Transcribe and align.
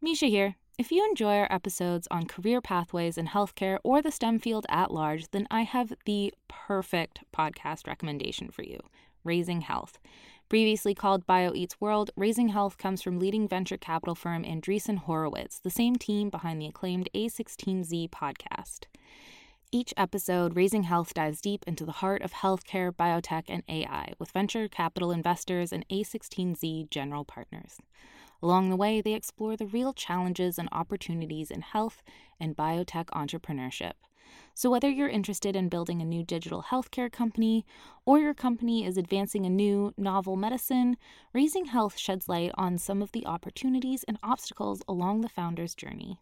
Misha 0.00 0.26
here. 0.26 0.54
If 0.78 0.92
you 0.92 1.04
enjoy 1.04 1.38
our 1.38 1.52
episodes 1.52 2.06
on 2.08 2.26
career 2.26 2.60
pathways 2.60 3.18
in 3.18 3.26
healthcare 3.26 3.78
or 3.82 4.00
the 4.00 4.12
STEM 4.12 4.38
field 4.38 4.64
at 4.68 4.92
large, 4.92 5.28
then 5.32 5.48
I 5.50 5.62
have 5.62 5.92
the 6.04 6.32
perfect 6.46 7.24
podcast 7.36 7.88
recommendation 7.88 8.48
for 8.48 8.62
you 8.62 8.78
Raising 9.24 9.62
Health. 9.62 9.98
Previously 10.48 10.94
called 10.94 11.26
BioEats 11.26 11.80
World, 11.80 12.12
Raising 12.14 12.50
Health 12.50 12.78
comes 12.78 13.02
from 13.02 13.18
leading 13.18 13.48
venture 13.48 13.76
capital 13.76 14.14
firm 14.14 14.44
Andreessen 14.44 14.98
Horowitz, 14.98 15.58
the 15.58 15.68
same 15.68 15.96
team 15.96 16.30
behind 16.30 16.62
the 16.62 16.68
acclaimed 16.68 17.08
A16Z 17.12 18.10
podcast. 18.10 18.84
Each 19.72 19.92
episode, 19.96 20.54
Raising 20.54 20.84
Health 20.84 21.12
dives 21.12 21.40
deep 21.40 21.64
into 21.66 21.84
the 21.84 21.90
heart 21.90 22.22
of 22.22 22.34
healthcare, 22.34 22.92
biotech, 22.92 23.46
and 23.48 23.64
AI 23.68 24.12
with 24.20 24.30
venture 24.30 24.68
capital 24.68 25.10
investors 25.10 25.72
and 25.72 25.84
A16Z 25.88 26.88
general 26.88 27.24
partners. 27.24 27.78
Along 28.42 28.70
the 28.70 28.76
way, 28.76 29.00
they 29.00 29.14
explore 29.14 29.56
the 29.56 29.66
real 29.66 29.92
challenges 29.92 30.58
and 30.58 30.68
opportunities 30.70 31.50
in 31.50 31.60
health 31.60 32.02
and 32.38 32.56
biotech 32.56 33.06
entrepreneurship. 33.06 33.92
So, 34.54 34.70
whether 34.70 34.88
you're 34.90 35.08
interested 35.08 35.56
in 35.56 35.68
building 35.68 36.02
a 36.02 36.04
new 36.04 36.22
digital 36.22 36.64
healthcare 36.64 37.10
company 37.10 37.64
or 38.04 38.18
your 38.18 38.34
company 38.34 38.84
is 38.84 38.98
advancing 38.98 39.46
a 39.46 39.50
new 39.50 39.94
novel 39.96 40.36
medicine, 40.36 40.96
Raising 41.32 41.66
Health 41.66 41.96
sheds 41.96 42.28
light 42.28 42.50
on 42.54 42.78
some 42.78 43.00
of 43.00 43.12
the 43.12 43.26
opportunities 43.26 44.04
and 44.04 44.18
obstacles 44.22 44.82
along 44.86 45.20
the 45.20 45.28
founder's 45.28 45.74
journey. 45.74 46.20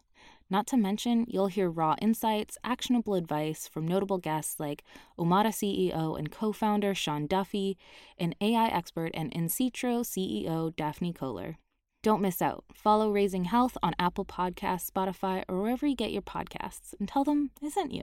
Not 0.49 0.65
to 0.67 0.77
mention, 0.77 1.25
you'll 1.27 1.47
hear 1.47 1.69
raw 1.69 1.95
insights, 2.01 2.57
actionable 2.63 3.15
advice 3.15 3.67
from 3.67 3.87
notable 3.87 4.17
guests 4.17 4.59
like 4.59 4.83
Omada 5.19 5.49
CEO 5.49 6.17
and 6.17 6.31
co 6.31 6.53
founder 6.53 6.95
Sean 6.95 7.27
Duffy, 7.27 7.77
and 8.17 8.35
AI 8.39 8.67
expert 8.67 9.11
and 9.13 9.31
Insitro 9.31 10.01
CEO 10.01 10.75
Daphne 10.75 11.11
Koller. 11.11 11.57
Don't 12.07 12.21
miss 12.21 12.41
out. 12.41 12.63
Follow 12.73 13.11
Raising 13.11 13.43
Health 13.43 13.77
on 13.83 13.93
Apple 13.99 14.23
Podcasts, 14.23 14.89
Spotify, 14.89 15.43
or 15.49 15.61
wherever 15.61 15.85
you 15.85 15.93
get 15.93 16.13
your 16.13 16.21
podcasts 16.21 16.93
and 16.97 17.05
tell 17.09 17.25
them 17.25 17.51
I 17.61 17.67
sent 17.67 17.91
you. 17.91 18.01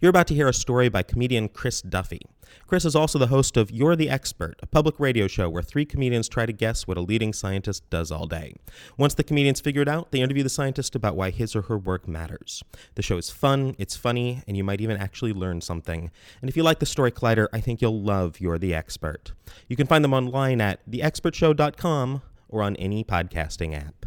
You're 0.00 0.10
about 0.10 0.28
to 0.28 0.34
hear 0.36 0.46
a 0.46 0.52
story 0.52 0.88
by 0.88 1.02
comedian 1.02 1.48
Chris 1.48 1.82
Duffy. 1.82 2.20
Chris 2.68 2.84
is 2.84 2.94
also 2.94 3.18
the 3.18 3.26
host 3.26 3.56
of 3.56 3.72
You're 3.72 3.96
the 3.96 4.08
Expert, 4.08 4.60
a 4.62 4.66
public 4.68 5.00
radio 5.00 5.26
show 5.26 5.50
where 5.50 5.64
three 5.64 5.84
comedians 5.84 6.28
try 6.28 6.46
to 6.46 6.52
guess 6.52 6.86
what 6.86 6.96
a 6.96 7.00
leading 7.00 7.32
scientist 7.32 7.90
does 7.90 8.12
all 8.12 8.28
day. 8.28 8.54
Once 8.96 9.14
the 9.14 9.24
comedians 9.24 9.60
figure 9.60 9.82
it 9.82 9.88
out, 9.88 10.12
they 10.12 10.20
interview 10.20 10.44
the 10.44 10.48
scientist 10.48 10.94
about 10.94 11.16
why 11.16 11.30
his 11.30 11.56
or 11.56 11.62
her 11.62 11.76
work 11.76 12.06
matters. 12.06 12.62
The 12.94 13.02
show 13.02 13.16
is 13.16 13.30
fun, 13.30 13.74
it's 13.76 13.96
funny, 13.96 14.44
and 14.46 14.56
you 14.56 14.62
might 14.62 14.80
even 14.80 14.98
actually 14.98 15.32
learn 15.32 15.60
something. 15.60 16.12
And 16.40 16.48
if 16.48 16.56
you 16.56 16.62
like 16.62 16.78
the 16.78 16.86
story 16.86 17.10
Collider, 17.10 17.48
I 17.52 17.58
think 17.58 17.82
you'll 17.82 18.00
love 18.00 18.38
You're 18.38 18.58
the 18.58 18.72
Expert. 18.72 19.32
You 19.66 19.74
can 19.74 19.88
find 19.88 20.04
them 20.04 20.14
online 20.14 20.60
at 20.60 20.88
theexpertshow.com 20.88 22.22
or 22.48 22.62
on 22.62 22.76
any 22.76 23.04
podcasting 23.04 23.74
app. 23.76 24.06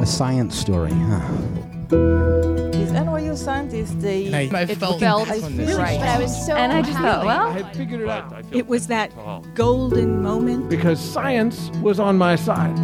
A 0.00 0.06
science 0.06 0.56
story, 0.58 0.90
huh? 0.92 1.20
These 2.72 2.92
NYU 2.92 3.36
scientists, 3.36 3.94
they 3.96 4.26
And 4.26 4.56
I 4.56 4.62
it 4.62 4.76
felt 4.78 5.00
felt 5.00 5.28
this 5.28 5.76
right. 5.76 6.00
I 6.00 6.18
was 6.18 6.46
so 6.46 6.54
and 6.56 6.72
I 6.72 6.80
just 6.82 6.98
thought, 6.98 7.26
well, 7.26 7.48
I 7.48 7.58
had 7.62 7.76
figured 7.76 8.00
it 8.00 8.08
out 8.08 8.44
It 8.52 8.66
was 8.66 8.86
that 8.86 9.12
golden 9.54 10.22
moment. 10.22 10.68
because 10.70 10.98
science 11.00 11.70
was 11.82 12.00
on 12.00 12.16
my 12.16 12.36
side. 12.36 12.76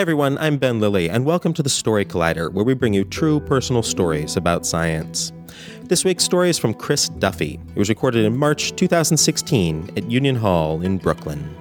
Everyone, 0.00 0.38
I'm 0.38 0.56
Ben 0.56 0.80
Lillie, 0.80 1.10
and 1.10 1.26
welcome 1.26 1.52
to 1.52 1.62
the 1.62 1.68
Story 1.68 2.06
Collider, 2.06 2.50
where 2.50 2.64
we 2.64 2.72
bring 2.72 2.94
you 2.94 3.04
true 3.04 3.38
personal 3.38 3.82
stories 3.82 4.34
about 4.34 4.64
science. 4.64 5.30
This 5.82 6.06
week's 6.06 6.24
story 6.24 6.48
is 6.48 6.58
from 6.58 6.72
Chris 6.72 7.10
Duffy. 7.10 7.60
It 7.74 7.78
was 7.78 7.90
recorded 7.90 8.24
in 8.24 8.34
March 8.34 8.74
2016 8.76 9.90
at 9.98 10.10
Union 10.10 10.36
Hall 10.36 10.80
in 10.80 10.96
Brooklyn. 10.96 11.54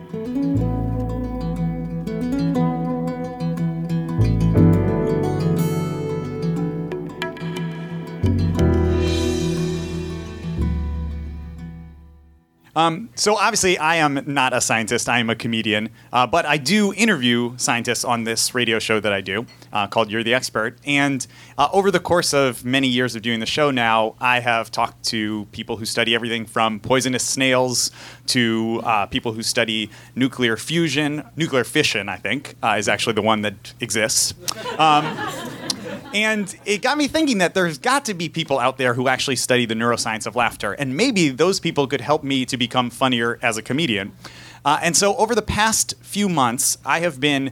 Um, 12.79 13.09
so 13.15 13.35
obviously, 13.35 13.77
I 13.77 13.97
am 13.97 14.23
not 14.25 14.53
a 14.53 14.61
scientist. 14.61 15.09
I 15.09 15.19
am 15.19 15.29
a 15.29 15.35
comedian, 15.35 15.89
uh, 16.13 16.25
but 16.25 16.45
I 16.45 16.55
do 16.55 16.93
interview 16.93 17.57
scientists 17.57 18.05
on 18.05 18.23
this 18.23 18.55
radio 18.55 18.79
show 18.79 19.01
that 19.01 19.11
I 19.11 19.19
do 19.19 19.45
uh, 19.73 19.87
called 19.87 20.09
"You're 20.09 20.23
the 20.23 20.33
Expert." 20.33 20.77
And 20.85 21.27
uh, 21.57 21.67
over 21.73 21.91
the 21.91 21.99
course 21.99 22.33
of 22.33 22.63
many 22.63 22.87
years 22.87 23.17
of 23.17 23.21
doing 23.21 23.41
the 23.41 23.45
show, 23.45 23.69
now 23.69 24.15
I 24.21 24.39
have 24.39 24.71
talked 24.71 25.03
to 25.07 25.45
people 25.51 25.75
who 25.75 25.83
study 25.83 26.15
everything 26.15 26.45
from 26.45 26.79
poisonous 26.79 27.25
snails 27.25 27.91
to 28.27 28.81
uh, 28.85 29.05
people 29.07 29.33
who 29.33 29.43
study 29.43 29.89
nuclear 30.15 30.55
fusion, 30.55 31.23
nuclear 31.35 31.65
fission. 31.65 32.07
I 32.07 32.15
think 32.15 32.55
uh, 32.63 32.77
is 32.79 32.87
actually 32.87 33.13
the 33.13 33.21
one 33.21 33.41
that 33.41 33.73
exists. 33.81 34.33
Um, 34.77 35.03
and 36.13 36.55
it 36.65 36.81
got 36.81 36.97
me 36.97 37.07
thinking 37.07 37.37
that 37.37 37.53
there's 37.53 37.77
got 37.77 38.05
to 38.05 38.13
be 38.13 38.29
people 38.29 38.59
out 38.59 38.77
there 38.77 38.93
who 38.93 39.07
actually 39.07 39.35
study 39.35 39.65
the 39.65 39.75
neuroscience 39.75 40.25
of 40.25 40.35
laughter. 40.35 40.73
And 40.73 40.97
maybe 40.97 41.29
those 41.29 41.59
people 41.59 41.87
could 41.87 42.01
help 42.01 42.23
me 42.23 42.45
to 42.45 42.57
become 42.57 42.89
funnier 42.89 43.37
as 43.41 43.57
a 43.57 43.61
comedian. 43.61 44.13
Uh, 44.65 44.79
and 44.81 44.95
so 44.95 45.15
over 45.17 45.35
the 45.35 45.41
past 45.41 45.93
few 46.01 46.27
months, 46.27 46.77
I 46.85 47.01
have 47.01 47.19
been 47.19 47.51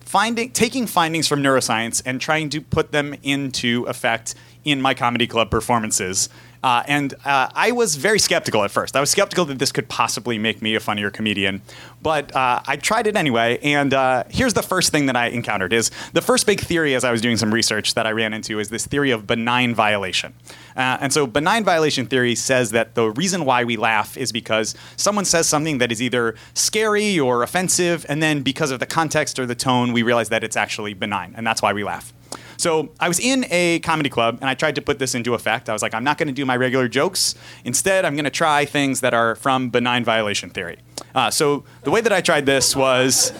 finding, 0.00 0.50
taking 0.52 0.86
findings 0.86 1.26
from 1.26 1.42
neuroscience 1.42 2.00
and 2.06 2.20
trying 2.20 2.48
to 2.50 2.60
put 2.60 2.92
them 2.92 3.14
into 3.22 3.84
effect 3.84 4.34
in 4.64 4.80
my 4.80 4.94
comedy 4.94 5.26
club 5.26 5.50
performances. 5.50 6.28
Uh, 6.66 6.82
and 6.88 7.14
uh, 7.24 7.48
I 7.54 7.70
was 7.70 7.94
very 7.94 8.18
skeptical 8.18 8.64
at 8.64 8.72
first. 8.72 8.96
I 8.96 9.00
was 9.00 9.08
skeptical 9.08 9.44
that 9.44 9.60
this 9.60 9.70
could 9.70 9.88
possibly 9.88 10.36
make 10.36 10.60
me 10.60 10.74
a 10.74 10.80
funnier 10.80 11.12
comedian, 11.12 11.62
but 12.02 12.34
uh, 12.34 12.60
I 12.66 12.74
tried 12.74 13.06
it 13.06 13.14
anyway. 13.14 13.60
And 13.62 13.94
uh, 13.94 14.24
here's 14.30 14.54
the 14.54 14.64
first 14.64 14.90
thing 14.90 15.06
that 15.06 15.14
I 15.14 15.28
encountered: 15.28 15.72
is 15.72 15.92
the 16.12 16.20
first 16.20 16.44
big 16.44 16.58
theory 16.58 16.96
as 16.96 17.04
I 17.04 17.12
was 17.12 17.20
doing 17.20 17.36
some 17.36 17.54
research 17.54 17.94
that 17.94 18.04
I 18.04 18.10
ran 18.10 18.34
into 18.34 18.58
is 18.58 18.68
this 18.68 18.84
theory 18.84 19.12
of 19.12 19.28
benign 19.28 19.76
violation. 19.76 20.34
Uh, 20.76 20.98
and 21.00 21.12
so, 21.12 21.24
benign 21.24 21.62
violation 21.62 22.04
theory 22.04 22.34
says 22.34 22.72
that 22.72 22.96
the 22.96 23.12
reason 23.12 23.44
why 23.44 23.62
we 23.62 23.76
laugh 23.76 24.16
is 24.16 24.32
because 24.32 24.74
someone 24.96 25.24
says 25.24 25.46
something 25.46 25.78
that 25.78 25.92
is 25.92 26.02
either 26.02 26.34
scary 26.54 27.16
or 27.16 27.44
offensive, 27.44 28.04
and 28.08 28.20
then 28.20 28.42
because 28.42 28.72
of 28.72 28.80
the 28.80 28.86
context 28.86 29.38
or 29.38 29.46
the 29.46 29.54
tone, 29.54 29.92
we 29.92 30.02
realize 30.02 30.30
that 30.30 30.42
it's 30.42 30.56
actually 30.56 30.94
benign, 30.94 31.32
and 31.36 31.46
that's 31.46 31.62
why 31.62 31.72
we 31.72 31.84
laugh. 31.84 32.12
So 32.56 32.90
I 33.00 33.08
was 33.08 33.20
in 33.20 33.46
a 33.50 33.80
comedy 33.80 34.08
club 34.08 34.38
and 34.40 34.48
I 34.48 34.54
tried 34.54 34.74
to 34.76 34.82
put 34.82 34.98
this 34.98 35.14
into 35.14 35.34
effect. 35.34 35.68
I 35.68 35.72
was 35.72 35.82
like, 35.82 35.94
I'm 35.94 36.04
not 36.04 36.18
going 36.18 36.28
to 36.28 36.32
do 36.34 36.46
my 36.46 36.56
regular 36.56 36.88
jokes. 36.88 37.34
Instead, 37.64 38.04
I'm 38.04 38.14
going 38.14 38.24
to 38.24 38.30
try 38.30 38.64
things 38.64 39.00
that 39.00 39.14
are 39.14 39.34
from 39.34 39.70
benign 39.70 40.04
violation 40.04 40.50
theory. 40.50 40.78
Uh, 41.14 41.30
so 41.30 41.64
the 41.82 41.90
way 41.90 42.00
that 42.00 42.12
I 42.12 42.20
tried 42.20 42.46
this 42.46 42.74
was 42.74 43.32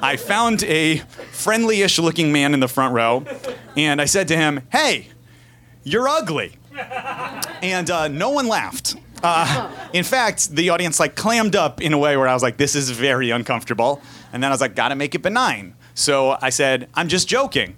I 0.00 0.16
found 0.16 0.62
a 0.64 0.98
friendly 1.30 1.82
ish 1.82 1.98
looking 1.98 2.32
man 2.32 2.54
in 2.54 2.60
the 2.60 2.68
front 2.68 2.94
row 2.94 3.24
and 3.76 4.00
I 4.00 4.04
said 4.04 4.28
to 4.28 4.36
him, 4.36 4.60
Hey, 4.70 5.08
you're 5.84 6.08
ugly. 6.08 6.56
And 7.62 7.90
uh, 7.90 8.08
no 8.08 8.30
one 8.30 8.48
laughed. 8.48 8.96
Uh, 9.22 9.70
in 9.92 10.04
fact, 10.04 10.50
the 10.50 10.70
audience 10.70 10.98
like 10.98 11.14
clammed 11.14 11.54
up 11.54 11.80
in 11.80 11.92
a 11.92 11.98
way 11.98 12.16
where 12.16 12.26
I 12.26 12.34
was 12.34 12.42
like, 12.42 12.56
"This 12.56 12.74
is 12.74 12.90
very 12.90 13.30
uncomfortable." 13.30 14.02
And 14.32 14.42
then 14.42 14.50
I 14.50 14.54
was 14.54 14.60
like, 14.60 14.74
"Gotta 14.74 14.96
make 14.96 15.14
it 15.14 15.22
benign." 15.22 15.74
So 15.94 16.36
I 16.42 16.50
said, 16.50 16.88
"I'm 16.94 17.06
just 17.06 17.28
joking." 17.28 17.76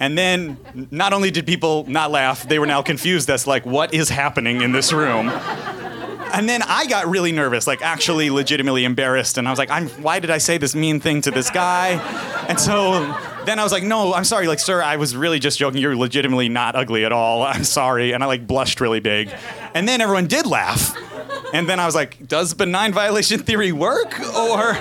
And 0.00 0.16
then 0.16 0.56
not 0.90 1.12
only 1.12 1.30
did 1.30 1.46
people 1.46 1.84
not 1.88 2.10
laugh, 2.10 2.48
they 2.48 2.58
were 2.58 2.66
now 2.66 2.82
confused 2.82 3.28
as 3.30 3.46
like, 3.46 3.66
what 3.66 3.92
is 3.92 4.08
happening 4.08 4.62
in 4.62 4.72
this 4.72 4.92
room? 4.92 5.28
And 6.32 6.48
then 6.48 6.62
I 6.62 6.86
got 6.86 7.06
really 7.08 7.32
nervous, 7.32 7.66
like 7.66 7.82
actually 7.82 8.30
legitimately 8.30 8.84
embarrassed. 8.84 9.38
And 9.38 9.48
I 9.48 9.50
was 9.50 9.58
like, 9.58 9.70
I'm, 9.70 9.88
why 9.88 10.20
did 10.20 10.30
I 10.30 10.38
say 10.38 10.58
this 10.58 10.74
mean 10.74 11.00
thing 11.00 11.22
to 11.22 11.30
this 11.30 11.50
guy? 11.50 11.92
And 12.48 12.60
so 12.60 12.92
then 13.44 13.58
I 13.58 13.62
was 13.62 13.72
like, 13.72 13.82
no, 13.82 14.12
I'm 14.12 14.24
sorry, 14.24 14.46
like, 14.46 14.58
sir, 14.58 14.82
I 14.82 14.96
was 14.96 15.16
really 15.16 15.38
just 15.38 15.58
joking. 15.58 15.80
You're 15.80 15.96
legitimately 15.96 16.48
not 16.48 16.76
ugly 16.76 17.04
at 17.04 17.12
all. 17.12 17.42
I'm 17.42 17.64
sorry. 17.64 18.12
And 18.12 18.22
I 18.22 18.26
like 18.26 18.46
blushed 18.46 18.80
really 18.80 19.00
big. 19.00 19.30
And 19.74 19.88
then 19.88 20.00
everyone 20.00 20.26
did 20.26 20.46
laugh. 20.46 20.94
And 21.54 21.68
then 21.68 21.80
I 21.80 21.86
was 21.86 21.94
like, 21.94 22.28
does 22.28 22.52
benign 22.52 22.92
violation 22.92 23.40
theory 23.40 23.72
work? 23.72 24.20
Or 24.20 24.76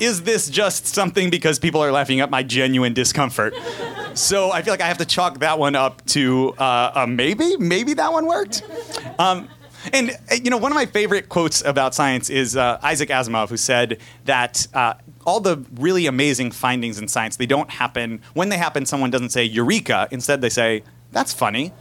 is 0.00 0.22
this 0.24 0.50
just 0.50 0.86
something 0.86 1.30
because 1.30 1.58
people 1.58 1.82
are 1.82 1.92
laughing 1.92 2.20
at 2.20 2.30
my 2.30 2.42
genuine 2.42 2.94
discomfort? 2.94 3.54
So 4.18 4.50
I 4.50 4.62
feel 4.62 4.72
like 4.72 4.80
I 4.80 4.88
have 4.88 4.98
to 4.98 5.04
chalk 5.04 5.38
that 5.38 5.60
one 5.60 5.76
up 5.76 6.04
to 6.06 6.50
uh, 6.58 6.90
a 6.96 7.06
maybe. 7.06 7.56
Maybe 7.56 7.94
that 7.94 8.12
one 8.12 8.26
worked. 8.26 8.64
Um, 9.16 9.48
and 9.92 10.10
uh, 10.10 10.34
you 10.42 10.50
know, 10.50 10.56
one 10.56 10.72
of 10.72 10.76
my 10.76 10.86
favorite 10.86 11.28
quotes 11.28 11.62
about 11.64 11.94
science 11.94 12.28
is 12.28 12.56
uh, 12.56 12.80
Isaac 12.82 13.10
Asimov, 13.10 13.48
who 13.48 13.56
said 13.56 14.00
that 14.24 14.66
uh, 14.74 14.94
all 15.24 15.38
the 15.38 15.64
really 15.76 16.06
amazing 16.06 16.50
findings 16.50 16.98
in 16.98 17.06
science 17.06 17.36
they 17.36 17.46
don't 17.46 17.70
happen 17.70 18.20
when 18.34 18.48
they 18.48 18.58
happen. 18.58 18.86
Someone 18.86 19.10
doesn't 19.10 19.30
say 19.30 19.44
"eureka," 19.44 20.08
instead 20.10 20.40
they 20.40 20.50
say 20.50 20.82
"that's 21.12 21.32
funny." 21.32 21.72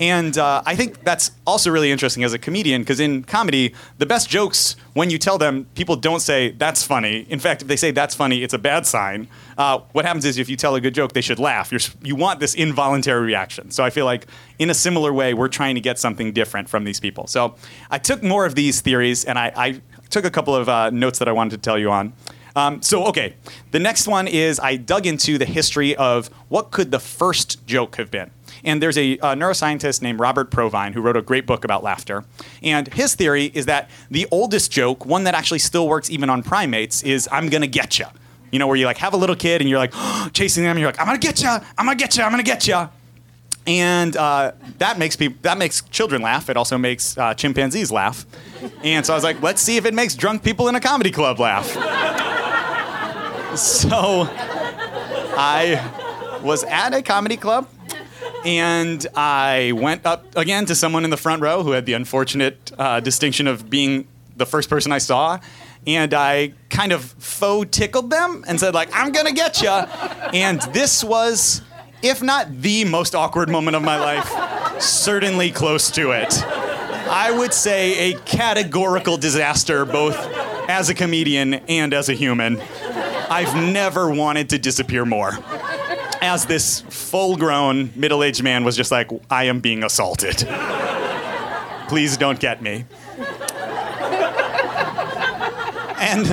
And 0.00 0.36
uh, 0.38 0.62
I 0.66 0.74
think 0.74 1.04
that's 1.04 1.30
also 1.46 1.70
really 1.70 1.90
interesting 1.90 2.24
as 2.24 2.32
a 2.32 2.38
comedian 2.38 2.82
because 2.82 3.00
in 3.00 3.24
comedy, 3.24 3.74
the 3.98 4.06
best 4.06 4.28
jokes, 4.28 4.76
when 4.92 5.10
you 5.10 5.18
tell 5.18 5.38
them, 5.38 5.66
people 5.74 5.96
don't 5.96 6.20
say, 6.20 6.50
that's 6.50 6.82
funny. 6.82 7.26
In 7.28 7.38
fact, 7.38 7.62
if 7.62 7.68
they 7.68 7.76
say 7.76 7.90
that's 7.90 8.14
funny, 8.14 8.42
it's 8.42 8.54
a 8.54 8.58
bad 8.58 8.86
sign. 8.86 9.28
Uh, 9.56 9.80
what 9.92 10.04
happens 10.04 10.24
is 10.24 10.38
if 10.38 10.48
you 10.48 10.56
tell 10.56 10.74
a 10.74 10.80
good 10.80 10.94
joke, 10.94 11.12
they 11.12 11.20
should 11.20 11.38
laugh. 11.38 11.70
You're, 11.70 11.80
you 12.02 12.16
want 12.16 12.40
this 12.40 12.54
involuntary 12.54 13.24
reaction. 13.24 13.70
So 13.70 13.84
I 13.84 13.90
feel 13.90 14.04
like 14.04 14.26
in 14.58 14.68
a 14.68 14.74
similar 14.74 15.12
way, 15.12 15.32
we're 15.32 15.48
trying 15.48 15.76
to 15.76 15.80
get 15.80 15.98
something 15.98 16.32
different 16.32 16.68
from 16.68 16.84
these 16.84 16.98
people. 16.98 17.26
So 17.28 17.54
I 17.90 17.98
took 17.98 18.22
more 18.22 18.46
of 18.46 18.56
these 18.56 18.80
theories 18.80 19.24
and 19.24 19.38
I, 19.38 19.52
I 19.56 19.80
took 20.10 20.24
a 20.24 20.30
couple 20.30 20.56
of 20.56 20.68
uh, 20.68 20.90
notes 20.90 21.18
that 21.20 21.28
I 21.28 21.32
wanted 21.32 21.56
to 21.56 21.58
tell 21.58 21.78
you 21.78 21.90
on. 21.90 22.12
Um, 22.56 22.82
so 22.82 23.04
okay, 23.06 23.34
the 23.72 23.80
next 23.80 24.06
one 24.06 24.28
is 24.28 24.60
I 24.60 24.76
dug 24.76 25.06
into 25.06 25.38
the 25.38 25.44
history 25.44 25.96
of 25.96 26.28
what 26.48 26.70
could 26.70 26.90
the 26.90 27.00
first 27.00 27.66
joke 27.66 27.96
have 27.96 28.10
been. 28.10 28.30
And 28.62 28.80
there's 28.80 28.96
a, 28.96 29.18
neuroscientist 29.18 30.00
named 30.00 30.20
Robert 30.20 30.50
Provine 30.50 30.92
who 30.92 31.02
wrote 31.02 31.16
a 31.16 31.22
great 31.22 31.46
book 31.46 31.64
about 31.64 31.82
laughter. 31.82 32.24
And 32.62 32.92
his 32.94 33.14
theory 33.14 33.50
is 33.52 33.66
that 33.66 33.90
the 34.10 34.26
oldest 34.30 34.70
joke, 34.70 35.04
one 35.04 35.24
that 35.24 35.34
actually 35.34 35.58
still 35.58 35.88
works 35.88 36.08
even 36.10 36.30
on 36.30 36.42
primates, 36.42 37.02
is 37.02 37.28
"I'm 37.32 37.48
gonna 37.48 37.66
get 37.66 37.98
you." 37.98 38.06
You 38.52 38.58
know, 38.60 38.68
where 38.68 38.76
you 38.76 38.86
like 38.86 38.98
have 38.98 39.14
a 39.14 39.16
little 39.16 39.36
kid 39.36 39.60
and 39.60 39.68
you're 39.68 39.78
like 39.78 39.92
chasing 40.32 40.62
them, 40.62 40.72
and 40.72 40.80
you're 40.80 40.88
like, 40.88 41.00
"I'm 41.00 41.06
gonna 41.06 41.18
get 41.18 41.42
you, 41.42 41.48
I'm 41.48 41.86
gonna 41.86 41.96
get 41.96 42.16
you, 42.16 42.22
I'm 42.22 42.30
gonna 42.30 42.42
get 42.42 42.66
you." 42.66 42.88
and 43.66 44.16
uh, 44.16 44.52
that 44.78 44.98
makes 44.98 45.16
people 45.16 45.38
that 45.42 45.58
makes 45.58 45.80
children 45.82 46.22
laugh. 46.22 46.50
It 46.50 46.56
also 46.56 46.76
makes 46.78 47.16
uh, 47.16 47.34
chimpanzees 47.34 47.90
laugh. 47.90 48.26
And 48.82 49.04
so 49.04 49.12
I 49.12 49.16
was 49.16 49.24
like, 49.24 49.42
let's 49.42 49.62
see 49.62 49.76
if 49.76 49.84
it 49.86 49.94
makes 49.94 50.14
drunk 50.14 50.42
people 50.42 50.68
in 50.68 50.74
a 50.74 50.80
comedy 50.80 51.10
club 51.10 51.38
laugh. 51.40 51.74
So 53.56 54.28
I 55.36 56.40
was 56.42 56.64
at 56.64 56.94
a 56.94 57.02
comedy 57.02 57.36
club. 57.36 57.68
And 58.44 59.06
I 59.14 59.72
went 59.72 60.04
up 60.04 60.36
again 60.36 60.66
to 60.66 60.74
someone 60.74 61.04
in 61.04 61.10
the 61.10 61.16
front 61.16 61.40
row 61.40 61.62
who 61.62 61.70
had 61.70 61.86
the 61.86 61.94
unfortunate 61.94 62.72
uh, 62.78 63.00
distinction 63.00 63.46
of 63.46 63.70
being 63.70 64.06
the 64.36 64.44
first 64.44 64.68
person 64.68 64.92
I 64.92 64.98
saw. 64.98 65.40
And 65.86 66.12
I 66.12 66.52
kind 66.68 66.92
of 66.92 67.04
faux 67.04 67.74
tickled 67.74 68.10
them 68.10 68.44
and 68.46 68.60
said, 68.60 68.74
like, 68.74 68.90
I'm 68.92 69.12
gonna 69.12 69.32
get 69.32 69.62
you. 69.62 69.70
And 69.70 70.60
this 70.72 71.02
was, 71.02 71.62
if 72.02 72.22
not 72.22 72.60
the 72.60 72.84
most 72.84 73.14
awkward 73.14 73.48
moment 73.48 73.76
of 73.76 73.82
my 73.82 73.98
life, 73.98 74.80
certainly 74.80 75.50
close 75.50 75.90
to 75.92 76.10
it. 76.10 76.42
I 76.44 77.30
would 77.30 77.54
say 77.54 78.12
a 78.12 78.18
categorical 78.20 79.16
disaster, 79.16 79.84
both 79.86 80.16
as 80.68 80.88
a 80.88 80.94
comedian 80.94 81.54
and 81.54 81.94
as 81.94 82.08
a 82.08 82.14
human. 82.14 82.60
I've 83.30 83.54
never 83.56 84.10
wanted 84.10 84.50
to 84.50 84.58
disappear 84.58 85.04
more 85.04 85.38
as 86.20 86.46
this 86.46 86.80
full 86.88 87.36
grown 87.36 87.92
middle 87.94 88.22
aged 88.24 88.42
man 88.42 88.64
was 88.64 88.76
just 88.76 88.90
like, 88.90 89.10
I 89.30 89.44
am 89.44 89.60
being 89.60 89.84
assaulted. 89.84 90.48
Please 91.88 92.16
don't 92.16 92.40
get 92.40 92.62
me. 92.62 92.86
And 95.98 96.26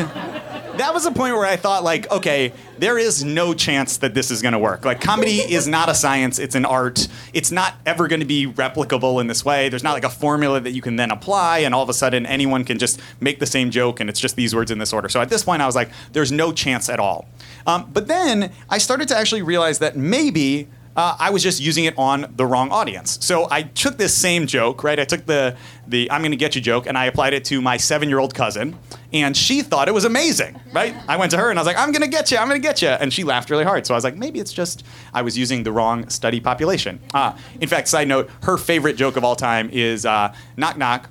that 0.82 0.94
was 0.94 1.06
a 1.06 1.12
point 1.12 1.36
where 1.36 1.46
I 1.46 1.56
thought, 1.56 1.84
like, 1.84 2.10
okay, 2.12 2.54
there 2.80 2.98
is 2.98 3.24
no 3.24 3.54
chance 3.54 3.98
that 3.98 4.14
this 4.14 4.32
is 4.32 4.42
going 4.42 4.54
to 4.54 4.60
work. 4.60 4.84
Like, 4.84 5.00
comedy 5.00 5.38
is 5.38 5.68
not 5.68 5.90
a 5.90 5.94
science, 5.96 6.40
it's 6.40 6.56
an 6.56 6.66
art. 6.66 7.08
It's 7.34 7.52
not 7.52 7.76
ever 7.86 8.08
going 8.08 8.20
to 8.20 8.26
be 8.26 8.48
replicable 8.48 9.22
in 9.22 9.28
this 9.28 9.46
way. 9.46 9.70
There's 9.70 9.84
not 9.84 9.94
like 9.94 10.04
a 10.04 10.10
formula 10.10 10.60
that 10.60 10.72
you 10.72 10.82
can 10.82 10.96
then 10.96 11.12
apply, 11.12 11.60
and 11.60 11.76
all 11.76 11.84
of 11.84 11.90
a 11.90 11.94
sudden 11.94 12.26
anyone 12.26 12.66
can 12.66 12.80
just 12.80 13.00
make 13.20 13.40
the 13.40 13.46
same 13.46 13.70
joke, 13.70 14.00
and 14.00 14.10
it's 14.10 14.20
just 14.20 14.36
these 14.36 14.56
words 14.56 14.72
in 14.72 14.80
this 14.80 14.92
order. 14.92 15.08
So 15.08 15.22
at 15.22 15.30
this 15.30 15.44
point, 15.44 15.62
I 15.62 15.68
was 15.68 15.76
like, 15.76 15.90
there's 16.14 16.32
no 16.32 16.52
chance 16.52 16.90
at 16.90 17.00
all. 17.00 17.28
Um, 17.68 17.90
but 17.94 18.08
then 18.08 18.52
I 18.70 18.80
started 18.80 19.08
to 19.10 19.18
actually 19.18 19.44
realize 19.44 19.80
that 19.80 19.96
maybe 19.96 20.68
uh, 20.96 21.16
I 21.20 21.30
was 21.30 21.42
just 21.42 21.62
using 21.62 21.86
it 21.86 21.98
on 21.98 22.34
the 22.36 22.46
wrong 22.46 22.70
audience. 22.70 23.18
So 23.22 23.48
I 23.50 23.64
took 23.64 23.98
this 23.98 24.14
same 24.14 24.48
joke, 24.48 24.84
right? 24.84 25.00
I 25.00 25.06
took 25.06 25.26
the 25.26 25.56
the 25.88 26.10
I'm 26.12 26.22
going 26.22 26.32
to 26.32 26.38
get 26.38 26.56
you 26.56 26.62
joke, 26.62 26.86
and 26.86 26.98
I 26.98 27.06
applied 27.06 27.34
it 27.34 27.46
to 27.46 27.62
my 27.62 27.78
seven 27.78 28.10
year 28.10 28.20
old 28.20 28.34
cousin, 28.34 28.78
and 29.14 29.36
she 29.36 29.62
thought 29.62 29.88
it 29.88 29.94
was 29.94 30.06
amazing, 30.06 30.60
right? 30.74 30.96
I 31.08 31.18
went 31.18 31.32
to 31.32 31.38
her 31.38 31.50
and 31.50 31.58
I 31.58 31.62
was 31.62 31.68
like, 31.68 31.78
I'm 31.78 31.92
going 31.92 32.02
to 32.02 32.08
get 32.08 32.32
you, 32.32 32.38
I'm 32.38 32.48
going 32.48 32.62
to 32.62 32.68
get 32.68 32.82
you, 32.82 32.90
and 32.90 33.12
she 33.14 33.24
laughed 33.24 33.50
really 33.50 33.64
hard. 33.64 33.86
So 33.86 33.94
I 33.94 33.98
was 33.98 34.04
like, 34.04 34.16
maybe 34.16 34.40
it's 34.40 34.54
just 34.54 34.84
I 35.14 35.22
was 35.22 35.38
using 35.38 35.64
the 35.64 35.72
wrong 35.72 36.10
study 36.10 36.40
population. 36.40 37.00
Uh, 37.14 37.38
in 37.60 37.68
fact, 37.70 37.88
side 37.88 38.08
note, 38.08 38.30
her 38.44 38.58
favorite 38.58 38.96
joke 38.98 39.18
of 39.18 39.24
all 39.24 39.36
time 39.36 39.70
is 39.72 40.06
uh, 40.06 40.34
knock 40.58 40.78
knock, 40.78 41.10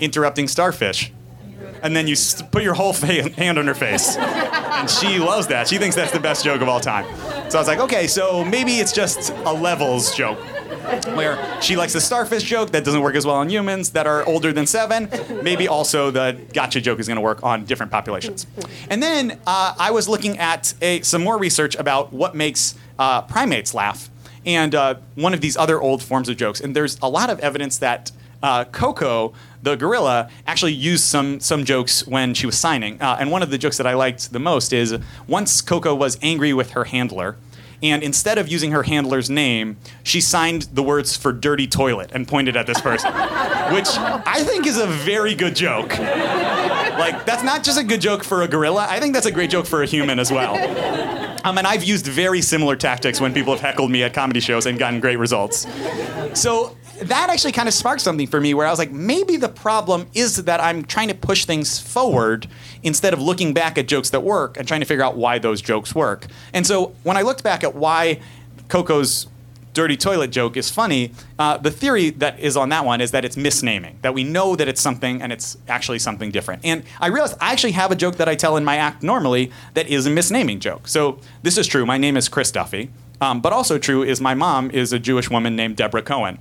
interrupting 0.00 0.48
starfish. 0.48 1.12
And 1.82 1.96
then 1.96 2.06
you 2.06 2.16
put 2.50 2.62
your 2.62 2.74
whole 2.74 2.92
fa- 2.92 3.30
hand 3.32 3.58
on 3.58 3.66
her 3.66 3.74
face. 3.74 4.16
And 4.16 4.88
she 4.88 5.18
loves 5.18 5.48
that. 5.48 5.68
She 5.68 5.78
thinks 5.78 5.96
that's 5.96 6.12
the 6.12 6.20
best 6.20 6.44
joke 6.44 6.60
of 6.60 6.68
all 6.68 6.80
time. 6.80 7.04
So 7.50 7.58
I 7.58 7.60
was 7.60 7.68
like, 7.68 7.80
okay, 7.80 8.06
so 8.06 8.44
maybe 8.44 8.74
it's 8.74 8.92
just 8.92 9.30
a 9.30 9.52
levels 9.52 10.14
joke. 10.14 10.38
Where 11.14 11.38
she 11.62 11.76
likes 11.76 11.92
the 11.92 12.00
starfish 12.00 12.42
joke 12.42 12.70
that 12.72 12.84
doesn't 12.84 13.00
work 13.00 13.14
as 13.14 13.24
well 13.24 13.36
on 13.36 13.48
humans 13.48 13.90
that 13.90 14.06
are 14.06 14.26
older 14.26 14.52
than 14.52 14.66
seven. 14.66 15.08
Maybe 15.42 15.68
also 15.68 16.10
the 16.10 16.38
gotcha 16.52 16.80
joke 16.80 16.98
is 16.98 17.06
going 17.06 17.16
to 17.16 17.22
work 17.22 17.42
on 17.42 17.64
different 17.64 17.92
populations. 17.92 18.46
And 18.90 19.02
then 19.02 19.38
uh, 19.46 19.74
I 19.78 19.90
was 19.90 20.08
looking 20.08 20.38
at 20.38 20.74
a, 20.82 21.00
some 21.02 21.22
more 21.22 21.38
research 21.38 21.76
about 21.76 22.12
what 22.12 22.34
makes 22.34 22.74
uh, 22.98 23.22
primates 23.22 23.74
laugh 23.74 24.10
and 24.44 24.74
uh, 24.74 24.96
one 25.14 25.34
of 25.34 25.40
these 25.40 25.56
other 25.56 25.80
old 25.80 26.02
forms 26.02 26.28
of 26.28 26.36
jokes. 26.36 26.60
And 26.60 26.74
there's 26.74 26.98
a 27.00 27.08
lot 27.08 27.30
of 27.30 27.38
evidence 27.40 27.78
that 27.78 28.10
uh, 28.42 28.64
Koko, 28.64 29.34
the 29.62 29.76
gorilla, 29.76 30.28
actually 30.46 30.72
used 30.72 31.04
some 31.04 31.40
some 31.40 31.64
jokes 31.64 32.06
when 32.06 32.34
she 32.34 32.46
was 32.46 32.58
signing. 32.58 33.00
Uh, 33.00 33.16
and 33.18 33.30
one 33.30 33.42
of 33.42 33.50
the 33.50 33.58
jokes 33.58 33.76
that 33.78 33.86
I 33.86 33.94
liked 33.94 34.32
the 34.32 34.40
most 34.40 34.72
is 34.72 34.98
once 35.26 35.60
Koko 35.60 35.94
was 35.94 36.18
angry 36.22 36.52
with 36.52 36.72
her 36.72 36.84
handler. 36.84 37.36
And 37.82 38.04
instead 38.04 38.38
of 38.38 38.46
using 38.46 38.70
her 38.70 38.84
handler's 38.84 39.28
name, 39.28 39.76
she 40.04 40.20
signed 40.20 40.68
the 40.72 40.84
words 40.84 41.16
for 41.16 41.32
dirty 41.32 41.66
toilet 41.66 42.12
and 42.14 42.28
pointed 42.28 42.56
at 42.56 42.66
this 42.66 42.80
person, 42.80 43.12
which 43.74 43.88
I 43.88 44.44
think 44.44 44.66
is 44.66 44.78
a 44.78 44.86
very 44.86 45.34
good 45.34 45.56
joke. 45.56 45.98
Like, 45.98 47.26
that's 47.26 47.42
not 47.42 47.64
just 47.64 47.80
a 47.80 47.82
good 47.82 48.00
joke 48.00 48.22
for 48.22 48.42
a 48.42 48.48
gorilla, 48.48 48.86
I 48.88 49.00
think 49.00 49.14
that's 49.14 49.26
a 49.26 49.32
great 49.32 49.50
joke 49.50 49.66
for 49.66 49.82
a 49.82 49.86
human 49.86 50.20
as 50.20 50.30
well. 50.30 50.54
Um, 51.44 51.58
and 51.58 51.66
I've 51.66 51.82
used 51.82 52.06
very 52.06 52.40
similar 52.40 52.76
tactics 52.76 53.20
when 53.20 53.34
people 53.34 53.52
have 53.52 53.60
heckled 53.60 53.90
me 53.90 54.04
at 54.04 54.14
comedy 54.14 54.38
shows 54.38 54.66
and 54.66 54.78
gotten 54.78 55.00
great 55.00 55.18
results. 55.18 55.66
So 56.34 56.76
that 57.08 57.30
actually 57.30 57.52
kind 57.52 57.68
of 57.68 57.74
sparked 57.74 58.02
something 58.02 58.26
for 58.26 58.40
me 58.40 58.54
where 58.54 58.66
I 58.66 58.70
was 58.70 58.78
like, 58.78 58.90
maybe 58.90 59.36
the 59.36 59.48
problem 59.48 60.06
is 60.14 60.44
that 60.44 60.60
I'm 60.60 60.84
trying 60.84 61.08
to 61.08 61.14
push 61.14 61.44
things 61.44 61.78
forward 61.78 62.48
instead 62.82 63.12
of 63.12 63.20
looking 63.20 63.54
back 63.54 63.78
at 63.78 63.86
jokes 63.86 64.10
that 64.10 64.20
work 64.20 64.56
and 64.56 64.66
trying 64.66 64.80
to 64.80 64.86
figure 64.86 65.04
out 65.04 65.16
why 65.16 65.38
those 65.38 65.60
jokes 65.60 65.94
work. 65.94 66.26
And 66.52 66.66
so 66.66 66.94
when 67.02 67.16
I 67.16 67.22
looked 67.22 67.42
back 67.42 67.64
at 67.64 67.74
why 67.74 68.20
Koko's 68.68 69.26
dirty 69.74 69.96
toilet 69.96 70.30
joke 70.30 70.56
is 70.56 70.70
funny, 70.70 71.12
uh, 71.38 71.56
the 71.56 71.70
theory 71.70 72.10
that 72.10 72.38
is 72.38 72.56
on 72.56 72.68
that 72.68 72.84
one 72.84 73.00
is 73.00 73.10
that 73.12 73.24
it's 73.24 73.36
misnaming, 73.36 74.00
that 74.02 74.12
we 74.12 74.22
know 74.24 74.54
that 74.56 74.68
it's 74.68 74.80
something 74.80 75.22
and 75.22 75.32
it's 75.32 75.56
actually 75.68 75.98
something 75.98 76.30
different. 76.30 76.62
And 76.64 76.84
I 77.00 77.06
realized 77.08 77.36
I 77.40 77.52
actually 77.52 77.72
have 77.72 77.90
a 77.90 77.96
joke 77.96 78.16
that 78.16 78.28
I 78.28 78.34
tell 78.34 78.56
in 78.56 78.64
my 78.64 78.76
act 78.76 79.02
normally 79.02 79.50
that 79.74 79.88
is 79.88 80.06
a 80.06 80.10
misnaming 80.10 80.58
joke. 80.58 80.88
So 80.88 81.20
this 81.42 81.56
is 81.56 81.66
true. 81.66 81.86
My 81.86 81.96
name 81.96 82.16
is 82.16 82.28
Chris 82.28 82.50
Duffy. 82.50 82.90
Um, 83.22 83.40
but 83.40 83.52
also 83.52 83.78
true 83.78 84.02
is 84.02 84.20
my 84.20 84.34
mom 84.34 84.70
is 84.72 84.92
a 84.92 84.98
Jewish 84.98 85.30
woman 85.30 85.54
named 85.54 85.76
Deborah 85.76 86.02
Cohen. 86.02 86.40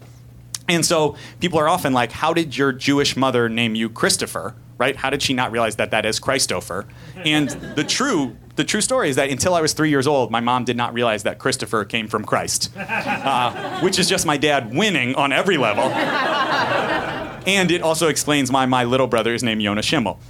And 0.71 0.85
so 0.85 1.15
people 1.41 1.59
are 1.59 1.67
often 1.67 1.91
like, 1.91 2.13
how 2.13 2.33
did 2.33 2.57
your 2.57 2.71
Jewish 2.71 3.17
mother 3.17 3.49
name 3.49 3.75
you 3.75 3.89
Christopher? 3.89 4.55
Right? 4.77 4.95
How 4.95 5.09
did 5.09 5.21
she 5.21 5.33
not 5.33 5.51
realize 5.51 5.75
that 5.75 5.91
that 5.91 6.05
is 6.05 6.17
Christopher? 6.17 6.87
And 7.17 7.49
the 7.49 7.83
true 7.83 8.37
the 8.55 8.63
true 8.63 8.81
story 8.81 9.09
is 9.09 9.15
that 9.17 9.29
until 9.29 9.53
I 9.53 9.61
was 9.61 9.73
three 9.73 9.89
years 9.89 10.07
old, 10.07 10.31
my 10.31 10.39
mom 10.39 10.63
did 10.65 10.77
not 10.77 10.93
realize 10.93 11.23
that 11.23 11.39
Christopher 11.39 11.83
came 11.85 12.07
from 12.07 12.23
Christ, 12.25 12.69
uh, 12.77 13.79
which 13.81 13.99
is 13.99 14.07
just 14.09 14.25
my 14.25 14.37
dad 14.37 14.73
winning 14.73 15.15
on 15.15 15.31
every 15.31 15.57
level. 15.57 15.83
And 15.83 17.71
it 17.71 17.81
also 17.81 18.07
explains 18.07 18.51
why 18.51 18.65
my 18.65 18.83
little 18.83 19.07
brother 19.07 19.33
is 19.33 19.43
named 19.43 19.61
Yonah 19.61 19.83
Schimmel. 19.83 20.19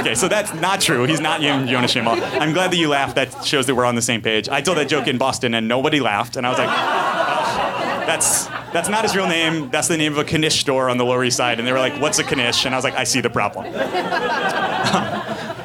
Okay, 0.00 0.14
so 0.14 0.28
that's 0.28 0.52
not 0.54 0.80
true. 0.80 1.04
He's 1.04 1.20
not 1.20 1.40
named 1.40 1.68
Yonah 1.70 1.88
Schimmel. 1.88 2.18
I'm 2.22 2.52
glad 2.52 2.70
that 2.70 2.76
you 2.76 2.88
laughed. 2.88 3.14
That 3.14 3.44
shows 3.44 3.66
that 3.66 3.74
we're 3.74 3.84
on 3.86 3.94
the 3.94 4.02
same 4.02 4.20
page. 4.20 4.48
I 4.48 4.60
told 4.60 4.78
that 4.78 4.88
joke 4.88 5.06
in 5.06 5.16
Boston 5.16 5.54
and 5.54 5.68
nobody 5.68 6.00
laughed, 6.00 6.36
and 6.36 6.46
I 6.46 6.50
was 6.50 6.58
like, 6.58 6.68
"Ugh, 6.68 7.15
that's 8.06 8.46
that's 8.72 8.88
not 8.88 9.02
his 9.02 9.14
real 9.16 9.28
name. 9.28 9.70
That's 9.70 9.88
the 9.88 9.96
name 9.96 10.12
of 10.12 10.18
a 10.18 10.38
Knish 10.38 10.60
store 10.60 10.88
on 10.88 10.98
the 10.98 11.04
Lower 11.04 11.24
East 11.24 11.36
Side. 11.36 11.58
And 11.58 11.66
they 11.66 11.72
were 11.72 11.78
like, 11.78 12.00
what's 12.00 12.18
a 12.18 12.22
Knish? 12.22 12.64
And 12.64 12.74
I 12.74 12.78
was 12.78 12.84
like, 12.84 12.94
I 12.94 13.04
see 13.04 13.20
the 13.20 13.30
problem. 13.30 13.72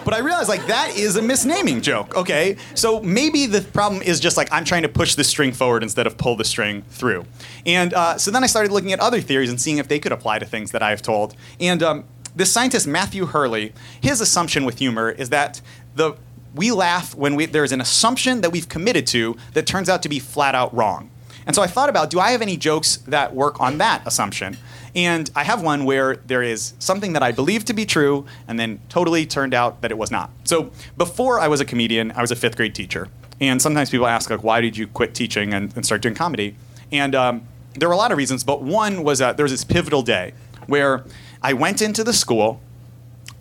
But 0.04 0.16
I 0.16 0.20
realized 0.20 0.50
like 0.50 0.66
that 0.68 0.98
is 0.98 1.16
a 1.16 1.22
misnaming 1.22 1.82
joke. 1.82 2.18
Okay, 2.18 2.58
so 2.74 3.02
maybe 3.02 3.46
the 3.46 3.62
problem 3.62 4.02
is 4.02 4.20
just 4.20 4.36
like 4.36 4.52
I'm 4.52 4.66
trying 4.66 4.82
to 4.82 4.90
push 4.90 5.16
the 5.16 5.24
string 5.24 5.52
forward 5.52 5.84
instead 5.84 6.08
of 6.08 6.18
pull 6.18 6.36
the 6.36 6.44
string 6.44 6.82
through. 6.90 7.26
And 7.66 7.94
uh, 7.94 8.18
so 8.18 8.32
then 8.32 8.44
I 8.44 8.48
started 8.48 8.72
looking 8.72 8.92
at 8.94 9.00
other 9.00 9.22
theories 9.22 9.50
and 9.50 9.62
seeing 9.62 9.78
if 9.78 9.88
they 9.88 10.00
could 10.00 10.12
apply 10.12 10.40
to 10.40 10.46
things 10.46 10.72
that 10.72 10.82
I 10.82 10.90
have 10.90 11.02
told. 11.02 11.36
And 11.60 11.84
um, 11.84 12.06
this 12.36 12.52
scientist 12.52 12.88
Matthew 12.88 13.28
Hurley, 13.28 13.74
his 14.02 14.22
assumption 14.22 14.66
with 14.66 14.80
humor 14.80 15.12
is 15.12 15.30
that 15.30 15.62
the 15.96 16.16
we 16.54 16.72
laugh 16.72 17.16
when 17.16 17.36
we, 17.36 17.46
there's 17.46 17.72
an 17.72 17.80
assumption 17.80 18.42
that 18.42 18.52
we've 18.52 18.68
committed 18.68 19.08
to 19.08 19.38
that 19.54 19.66
turns 19.66 19.88
out 19.88 20.04
to 20.04 20.10
be 20.10 20.20
flat 20.20 20.56
out 20.56 20.74
wrong. 20.76 21.10
And 21.46 21.56
so 21.56 21.62
I 21.62 21.68
thought 21.68 21.90
about 21.90 22.10
do 22.10 22.20
I 22.20 22.32
have 22.32 22.42
any 22.42 22.58
jokes 22.58 22.98
that 23.08 23.34
work 23.34 23.60
on 23.60 23.78
that 23.80 24.06
assumption? 24.06 24.58
And 24.96 25.30
I 25.36 25.44
have 25.44 25.62
one 25.64 25.86
where 25.86 26.18
there 26.18 26.44
is 26.44 26.74
something 26.80 27.14
that 27.14 27.24
I 27.24 27.32
believed 27.32 27.68
to 27.68 27.74
be 27.74 27.86
true 27.86 28.26
and 28.48 28.60
then 28.60 28.80
totally 28.90 29.26
turned 29.26 29.54
out 29.54 29.82
that 29.82 29.92
it 29.92 29.98
was 29.98 30.12
not. 30.12 30.32
So 30.44 30.72
before 30.98 31.40
I 31.40 31.48
was 31.48 31.62
a 31.62 31.66
comedian, 31.66 32.12
I 32.12 32.22
was 32.22 32.32
a 32.32 32.36
fifth 32.36 32.58
grade 32.58 32.76
teacher. 32.76 33.08
And 33.40 33.62
sometimes 33.62 33.90
people 33.90 34.06
ask, 34.06 34.30
like, 34.30 34.44
why 34.44 34.62
did 34.62 34.78
you 34.78 34.88
quit 34.88 35.16
teaching 35.16 35.54
and, 35.54 35.76
and 35.76 35.86
start 35.86 36.02
doing 36.02 36.14
comedy? 36.14 36.56
And 36.92 37.16
um, 37.16 37.48
there 37.74 37.88
were 37.88 37.94
a 37.94 37.98
lot 37.98 38.12
of 38.12 38.18
reasons, 38.18 38.44
but 38.44 38.62
one 38.62 39.04
was 39.04 39.20
that 39.20 39.38
there 39.38 39.44
was 39.44 39.52
this 39.52 39.64
pivotal 39.64 40.04
day 40.04 40.34
where 40.68 41.06
I 41.42 41.54
went 41.54 41.82
into 41.82 42.04
the 42.04 42.14
school 42.14 42.62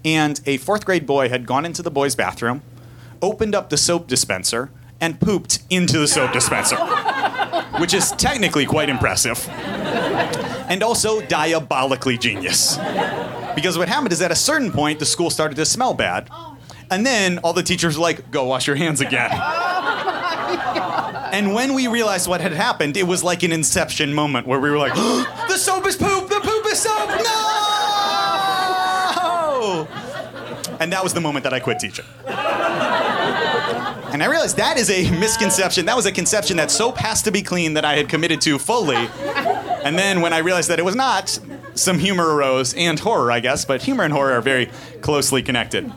and 0.05 0.41
a 0.47 0.57
fourth 0.59 0.87
grade 0.87 1.05
boy 1.05 1.29
had 1.29 1.47
gone 1.47 1.67
into 1.67 1.83
the 1.83 1.91
boys' 1.91 2.15
bathroom, 2.15 2.63
opened 3.21 3.55
up 3.55 3.69
the 3.69 3.77
soap 3.77 4.07
dispenser, 4.07 4.71
and 5.01 5.21
pooped 5.21 5.61
into 5.69 5.99
the 5.99 6.07
soap 6.07 6.33
dispenser, 6.33 6.77
which 7.79 7.95
is 7.95 8.13
technically 8.13 8.67
quite 8.67 8.89
impressive. 8.89 9.49
And 10.69 10.83
also 10.83 11.21
diabolically 11.23 12.19
genius. 12.19 12.79
Because 13.55 13.77
what 13.77 13.89
happened 13.89 14.13
is 14.13 14.23
at 14.23 14.31
a 14.31 14.37
certain 14.37 14.71
point, 14.71 14.99
the 14.99 15.07
school 15.07 15.31
started 15.31 15.57
to 15.57 15.65
smell 15.65 15.95
bad. 15.95 16.29
And 16.91 17.07
then 17.07 17.39
all 17.39 17.53
the 17.53 17.63
teachers 17.63 17.97
were 17.97 18.03
like, 18.03 18.31
go 18.31 18.45
wash 18.45 18.67
your 18.67 18.77
hands 18.77 19.01
again. 19.01 19.31
And 21.33 21.55
when 21.55 21.75
we 21.75 21.87
realized 21.87 22.27
what 22.29 22.41
had 22.41 22.53
happened, 22.53 22.97
it 22.97 23.07
was 23.07 23.23
like 23.23 23.45
an 23.45 23.53
inception 23.53 24.13
moment 24.13 24.47
where 24.47 24.59
we 24.59 24.71
were 24.71 24.79
like, 24.79 24.95
the 24.95 25.57
soap 25.57 25.87
is 25.87 25.97
poop, 25.97 26.29
the 26.29 26.41
poop 26.41 26.67
is 26.67 26.81
soap, 26.81 27.09
no! 27.09 27.57
And 30.81 30.93
that 30.93 31.03
was 31.05 31.13
the 31.15 31.21
moment 31.21 31.45
that 31.45 31.53
I 31.55 31.61
quit 31.61 31.79
teaching. 31.79 32.05
And 34.13 34.23
I 34.23 34.27
realized 34.27 34.57
that 34.57 34.79
is 34.79 34.91
a 34.91 35.11
misconception. 35.19 35.87
That 35.87 35.97
was 35.97 36.07
a 36.07 36.13
conception 36.13 36.57
that 36.57 36.71
soap 36.71 36.99
has 36.99 37.23
to 37.23 37.31
be 37.31 37.43
clean 37.43 37.75
that 37.75 37.85
I 37.85 37.97
had 37.97 38.09
committed 38.09 38.41
to 38.43 38.59
fully. 38.59 39.09
And 39.85 39.99
then 39.99 40.21
when 40.21 40.33
I 40.33 40.39
realized 40.39 40.71
that 40.71 40.79
it 40.79 40.85
was 40.85 40.95
not, 40.97 41.39
some 41.75 41.99
humor 41.99 42.35
arose 42.35 42.75
and 42.75 42.99
horror, 42.99 43.31
I 43.33 43.41
guess, 43.41 43.65
but 43.65 43.83
humor 43.83 44.05
and 44.05 44.13
horror 44.13 44.33
are 44.33 44.43
very 44.43 44.71
closely 45.01 45.43
connected. 45.43 45.91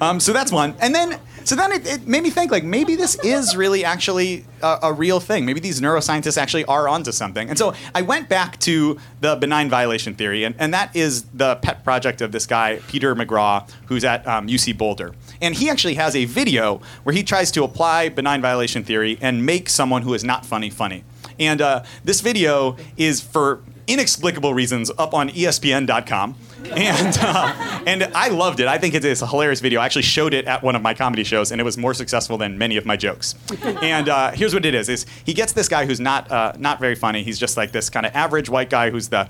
Um, 0.00 0.20
so 0.20 0.32
that's 0.32 0.52
one. 0.52 0.74
And 0.80 0.94
then, 0.94 1.18
so 1.44 1.54
then 1.54 1.72
it, 1.72 1.86
it 1.86 2.06
made 2.06 2.22
me 2.22 2.30
think 2.30 2.50
like 2.50 2.64
maybe 2.64 2.96
this 2.96 3.16
is 3.22 3.56
really 3.56 3.84
actually 3.84 4.44
a, 4.62 4.78
a 4.84 4.92
real 4.92 5.20
thing. 5.20 5.44
Maybe 5.44 5.60
these 5.60 5.80
neuroscientists 5.80 6.38
actually 6.38 6.64
are 6.64 6.88
onto 6.88 7.12
something. 7.12 7.48
And 7.48 7.58
so 7.58 7.74
I 7.94 8.02
went 8.02 8.28
back 8.28 8.58
to 8.60 8.98
the 9.20 9.36
benign 9.36 9.68
violation 9.68 10.14
theory, 10.14 10.44
and, 10.44 10.54
and 10.58 10.72
that 10.74 10.94
is 10.96 11.24
the 11.34 11.56
pet 11.56 11.84
project 11.84 12.20
of 12.20 12.32
this 12.32 12.46
guy, 12.46 12.80
Peter 12.88 13.14
McGraw, 13.14 13.68
who's 13.86 14.04
at 14.04 14.26
um, 14.26 14.48
UC 14.48 14.76
Boulder. 14.76 15.14
And 15.40 15.54
he 15.54 15.68
actually 15.68 15.94
has 15.94 16.16
a 16.16 16.24
video 16.24 16.80
where 17.02 17.14
he 17.14 17.22
tries 17.22 17.50
to 17.52 17.64
apply 17.64 18.08
benign 18.08 18.40
violation 18.40 18.84
theory 18.84 19.18
and 19.20 19.44
make 19.44 19.68
someone 19.68 20.02
who 20.02 20.14
is 20.14 20.24
not 20.24 20.46
funny 20.46 20.70
funny. 20.70 21.04
And 21.38 21.60
uh, 21.60 21.84
this 22.04 22.20
video 22.20 22.76
is 22.96 23.20
for 23.20 23.60
inexplicable 23.86 24.54
reasons 24.54 24.90
up 24.98 25.14
on 25.14 25.30
ESPN.com. 25.30 26.36
And 26.72 27.18
uh, 27.20 27.82
and 27.86 28.04
I 28.14 28.28
loved 28.28 28.60
it. 28.60 28.66
I 28.66 28.78
think 28.78 28.94
it 28.94 29.04
is 29.04 29.22
a 29.22 29.26
hilarious 29.26 29.60
video. 29.60 29.80
I 29.80 29.86
actually 29.86 30.02
showed 30.02 30.32
it 30.32 30.46
at 30.46 30.62
one 30.62 30.74
of 30.76 30.82
my 30.82 30.94
comedy 30.94 31.24
shows, 31.24 31.52
and 31.52 31.60
it 31.60 31.64
was 31.64 31.76
more 31.76 31.94
successful 31.94 32.38
than 32.38 32.56
many 32.56 32.76
of 32.76 32.86
my 32.86 32.96
jokes. 32.96 33.34
And 33.62 34.08
uh, 34.08 34.30
here's 34.32 34.54
what 34.54 34.64
it 34.64 34.74
is: 34.74 34.88
is 34.88 35.04
he 35.24 35.34
gets 35.34 35.52
this 35.52 35.68
guy 35.68 35.84
who's 35.84 36.00
not 36.00 36.30
uh, 36.30 36.52
not 36.58 36.80
very 36.80 36.94
funny. 36.94 37.22
He's 37.22 37.38
just 37.38 37.56
like 37.56 37.72
this 37.72 37.90
kind 37.90 38.06
of 38.06 38.14
average 38.14 38.48
white 38.48 38.70
guy 38.70 38.90
who's 38.90 39.08
the 39.08 39.28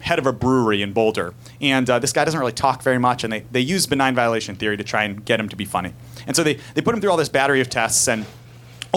head 0.00 0.18
of 0.18 0.26
a 0.26 0.32
brewery 0.32 0.82
in 0.82 0.92
Boulder. 0.92 1.34
And 1.60 1.88
uh, 1.88 1.98
this 1.98 2.12
guy 2.12 2.24
doesn't 2.24 2.38
really 2.38 2.52
talk 2.52 2.82
very 2.82 2.98
much, 2.98 3.24
and 3.24 3.32
they, 3.32 3.40
they 3.40 3.60
use 3.60 3.86
benign 3.86 4.14
violation 4.14 4.56
theory 4.56 4.76
to 4.76 4.84
try 4.84 5.04
and 5.04 5.24
get 5.24 5.40
him 5.40 5.48
to 5.48 5.56
be 5.56 5.64
funny. 5.64 5.92
And 6.26 6.34
so 6.34 6.42
they, 6.42 6.54
they 6.74 6.80
put 6.80 6.94
him 6.94 7.00
through 7.00 7.10
all 7.10 7.16
this 7.16 7.28
battery 7.28 7.60
of 7.60 7.68
tests, 7.68 8.08
and 8.08 8.26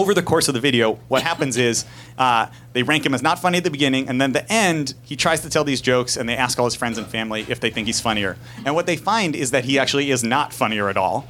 over 0.00 0.14
the 0.14 0.22
course 0.22 0.48
of 0.48 0.54
the 0.54 0.60
video, 0.60 0.94
what 1.08 1.22
happens 1.22 1.56
is 1.56 1.84
uh, 2.18 2.46
they 2.72 2.82
rank 2.82 3.04
him 3.04 3.14
as 3.14 3.22
not 3.22 3.38
funny 3.38 3.58
at 3.58 3.64
the 3.64 3.70
beginning, 3.70 4.08
and 4.08 4.20
then 4.20 4.32
the 4.32 4.50
end, 4.50 4.94
he 5.02 5.14
tries 5.14 5.42
to 5.42 5.50
tell 5.50 5.64
these 5.64 5.80
jokes, 5.80 6.16
and 6.16 6.28
they 6.28 6.36
ask 6.36 6.58
all 6.58 6.64
his 6.64 6.74
friends 6.74 6.96
and 6.98 7.06
family 7.06 7.44
if 7.48 7.60
they 7.60 7.70
think 7.70 7.86
he's 7.86 8.00
funnier. 8.00 8.36
And 8.64 8.74
what 8.74 8.86
they 8.86 8.96
find 8.96 9.36
is 9.36 9.50
that 9.50 9.64
he 9.64 9.78
actually 9.78 10.10
is 10.10 10.24
not 10.24 10.52
funnier 10.52 10.88
at 10.88 10.96
all. 10.96 11.28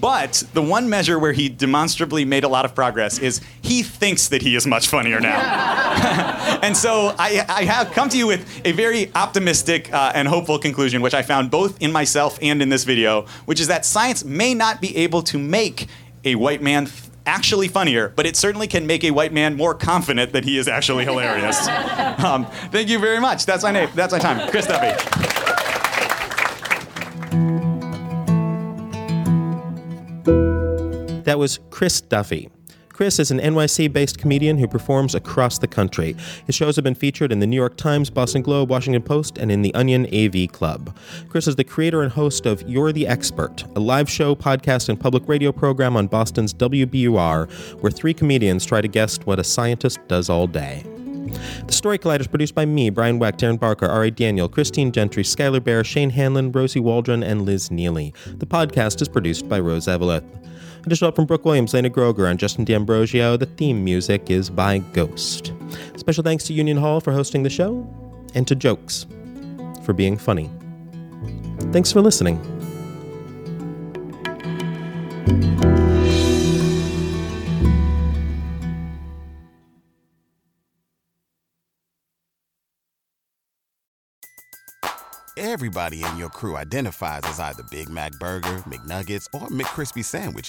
But 0.00 0.44
the 0.54 0.62
one 0.62 0.88
measure 0.88 1.18
where 1.18 1.32
he 1.32 1.48
demonstrably 1.48 2.24
made 2.24 2.44
a 2.44 2.48
lot 2.48 2.64
of 2.64 2.74
progress 2.74 3.18
is 3.18 3.40
he 3.60 3.82
thinks 3.82 4.28
that 4.28 4.40
he 4.40 4.56
is 4.56 4.66
much 4.66 4.86
funnier 4.88 5.20
now. 5.20 5.38
and 6.62 6.74
so 6.74 7.14
I, 7.18 7.44
I 7.48 7.64
have 7.64 7.92
come 7.92 8.08
to 8.10 8.16
you 8.16 8.26
with 8.26 8.62
a 8.64 8.72
very 8.72 9.10
optimistic 9.14 9.92
uh, 9.92 10.12
and 10.14 10.26
hopeful 10.26 10.58
conclusion, 10.58 11.02
which 11.02 11.12
I 11.12 11.22
found 11.22 11.50
both 11.50 11.82
in 11.82 11.92
myself 11.92 12.38
and 12.40 12.62
in 12.62 12.70
this 12.70 12.84
video, 12.84 13.26
which 13.44 13.60
is 13.60 13.66
that 13.66 13.84
science 13.84 14.24
may 14.24 14.54
not 14.54 14.80
be 14.80 14.96
able 14.96 15.22
to 15.22 15.38
make 15.38 15.88
a 16.24 16.34
white 16.34 16.62
man 16.62 16.86
actually 17.26 17.68
funnier, 17.68 18.12
but 18.16 18.26
it 18.26 18.36
certainly 18.36 18.66
can 18.66 18.86
make 18.86 19.04
a 19.04 19.10
white 19.10 19.32
man 19.32 19.56
more 19.56 19.74
confident 19.74 20.32
that 20.32 20.44
he 20.44 20.58
is 20.58 20.68
actually 20.68 21.04
hilarious. 21.04 21.66
um, 22.18 22.46
thank 22.70 22.88
you 22.88 22.98
very 22.98 23.20
much. 23.20 23.46
That's 23.46 23.62
my 23.62 23.72
name. 23.72 23.88
That's 23.94 24.12
my 24.12 24.18
time. 24.18 24.48
Chris 24.50 24.66
Duffy. 24.66 24.96
That 31.24 31.38
was 31.38 31.60
Chris 31.70 32.00
Duffy. 32.00 32.50
Chris 33.00 33.18
is 33.18 33.30
an 33.30 33.38
NYC 33.38 33.90
based 33.90 34.18
comedian 34.18 34.58
who 34.58 34.68
performs 34.68 35.14
across 35.14 35.56
the 35.56 35.66
country. 35.66 36.14
His 36.44 36.54
shows 36.54 36.76
have 36.76 36.84
been 36.84 36.94
featured 36.94 37.32
in 37.32 37.40
the 37.40 37.46
New 37.46 37.56
York 37.56 37.78
Times, 37.78 38.10
Boston 38.10 38.42
Globe, 38.42 38.68
Washington 38.68 39.00
Post, 39.00 39.38
and 39.38 39.50
in 39.50 39.62
the 39.62 39.74
Onion 39.74 40.04
AV 40.14 40.52
Club. 40.52 40.94
Chris 41.30 41.48
is 41.48 41.56
the 41.56 41.64
creator 41.64 42.02
and 42.02 42.12
host 42.12 42.44
of 42.44 42.60
You're 42.68 42.92
the 42.92 43.06
Expert, 43.06 43.64
a 43.74 43.80
live 43.80 44.10
show, 44.10 44.34
podcast, 44.34 44.90
and 44.90 45.00
public 45.00 45.26
radio 45.26 45.50
program 45.50 45.96
on 45.96 46.08
Boston's 46.08 46.52
WBUR, 46.52 47.50
where 47.80 47.90
three 47.90 48.12
comedians 48.12 48.66
try 48.66 48.82
to 48.82 48.88
guess 48.88 49.16
what 49.24 49.38
a 49.38 49.44
scientist 49.44 49.98
does 50.06 50.28
all 50.28 50.46
day. 50.46 50.84
The 51.66 51.72
Story 51.72 51.98
Collider 51.98 52.20
is 52.20 52.26
produced 52.26 52.54
by 52.54 52.66
me, 52.66 52.90
Brian 52.90 53.18
Wecht, 53.18 53.42
Erin 53.42 53.56
Barker, 53.56 53.86
Ari 53.86 54.10
Daniel, 54.10 54.46
Christine 54.46 54.92
Gentry, 54.92 55.22
Skylar 55.22 55.64
Bear, 55.64 55.84
Shane 55.84 56.10
Hanlon, 56.10 56.52
Rosie 56.52 56.80
Waldron, 56.80 57.22
and 57.22 57.46
Liz 57.46 57.70
Neeley. 57.70 58.12
The 58.38 58.44
podcast 58.44 59.00
is 59.00 59.08
produced 59.08 59.48
by 59.48 59.58
Rose 59.58 59.86
Eveleth. 59.86 60.49
Additional 60.86 61.08
help 61.08 61.16
from 61.16 61.26
Brooke 61.26 61.44
Williams, 61.44 61.74
Lena 61.74 61.90
Groeger, 61.90 62.30
and 62.30 62.38
Justin 62.38 62.64
D'Ambrosio. 62.64 63.36
The 63.36 63.46
theme 63.46 63.84
music 63.84 64.30
is 64.30 64.48
by 64.48 64.78
Ghost. 64.78 65.52
Special 65.96 66.24
thanks 66.24 66.44
to 66.44 66.52
Union 66.52 66.76
Hall 66.76 67.00
for 67.00 67.12
hosting 67.12 67.42
the 67.42 67.50
show, 67.50 67.86
and 68.34 68.46
to 68.48 68.54
Jokes 68.54 69.06
for 69.84 69.92
being 69.92 70.16
funny. 70.16 70.50
Thanks 71.72 71.92
for 71.92 72.00
listening. 72.00 72.40
Everybody 85.36 86.02
in 86.04 86.16
your 86.16 86.30
crew 86.30 86.56
identifies 86.56 87.22
as 87.24 87.38
either 87.40 87.62
Big 87.70 87.88
Mac 87.88 88.12
Burger, 88.18 88.62
McNuggets, 88.66 89.26
or 89.34 89.48
McCrispy 89.48 90.04
Sandwich. 90.04 90.48